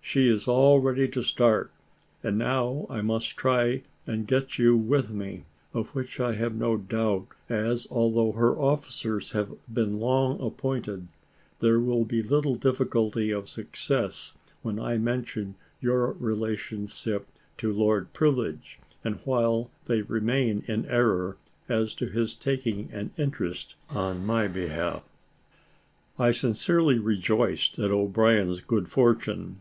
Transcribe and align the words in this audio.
She 0.00 0.26
is 0.26 0.48
all 0.48 0.80
ready 0.80 1.06
to 1.08 1.22
start; 1.22 1.70
and 2.22 2.38
now 2.38 2.86
I 2.88 3.02
must 3.02 3.36
try 3.36 3.82
and 4.06 4.26
get 4.26 4.58
you 4.58 4.74
with 4.74 5.10
me, 5.10 5.44
of 5.74 5.90
which 5.94 6.18
I 6.18 6.32
have 6.32 6.54
no 6.54 6.78
doubt; 6.78 7.26
as, 7.50 7.86
although 7.90 8.32
her 8.32 8.56
officers 8.56 9.32
have 9.32 9.50
been 9.70 9.98
long 10.00 10.40
appointed, 10.40 11.08
there 11.60 11.78
will 11.78 12.06
be 12.06 12.22
little 12.22 12.54
difficulty 12.56 13.30
of 13.30 13.50
success, 13.50 14.32
when 14.62 14.80
I 14.80 14.96
mention 14.96 15.56
your 15.78 16.12
relationship 16.12 17.26
to 17.58 17.70
Lord 17.70 18.10
Privilege, 18.14 18.78
and 19.04 19.18
while 19.26 19.70
they 19.84 20.00
remain 20.00 20.62
in 20.64 20.86
error 20.86 21.36
as 21.68 21.92
to 21.96 22.06
his 22.06 22.34
taking 22.34 22.88
an 22.94 23.10
interest 23.18 23.74
in 23.94 24.24
my 24.24 24.48
behalf." 24.48 25.02
I 26.18 26.32
sincerely 26.32 26.98
rejoiced 26.98 27.78
at 27.78 27.90
O'Brien's 27.90 28.60
good 28.62 28.88
fortune. 28.88 29.60